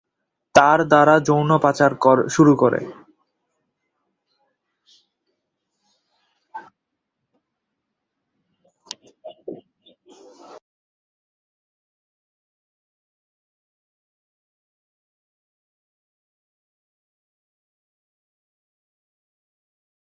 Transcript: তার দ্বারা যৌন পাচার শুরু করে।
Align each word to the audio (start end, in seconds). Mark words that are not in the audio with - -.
তার 0.55 0.79
দ্বারা 0.87 1.15
যৌন 1.19 1.49
পাচার 1.57 1.91
শুরু 2.29 2.53
করে। 2.55 2.79